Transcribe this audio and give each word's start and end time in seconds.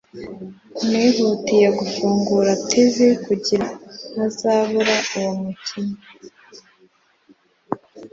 Nihutiye 0.87 1.67
gufungura 1.79 2.51
TV 2.69 2.95
kugirango 3.25 3.85
ntazabura 4.11 4.95
uwo 5.17 5.31
mukino 5.41 5.97